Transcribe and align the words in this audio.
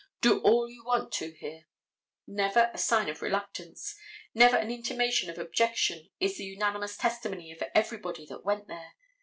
Do 0.19 0.39
all 0.39 0.67
you 0.67 0.83
want 0.83 1.11
to 1.11 1.31
here. 1.31 1.67
Never 2.25 2.71
a 2.73 2.79
sign 2.79 3.07
of 3.07 3.21
reluctance. 3.21 3.95
Never 4.33 4.55
an 4.57 4.71
intimation 4.71 5.29
of 5.29 5.37
objection 5.37 6.09
is 6.19 6.37
the 6.39 6.43
unanimous 6.45 6.97
testimony 6.97 7.51
of 7.51 7.61
everybody 7.75 8.25
that 8.25 8.43
went 8.43 8.67
there. 8.67 8.95